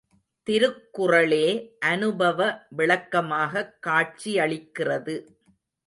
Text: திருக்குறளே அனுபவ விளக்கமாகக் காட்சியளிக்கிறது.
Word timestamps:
திருக்குறளே 0.47 1.77
அனுபவ 1.79 2.39
விளக்கமாகக் 2.77 3.77
காட்சியளிக்கிறது. 3.87 5.15